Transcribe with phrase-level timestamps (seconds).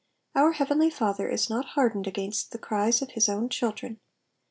[0.33, 3.99] Our heavenly Father is not hardened against the cries of his own children.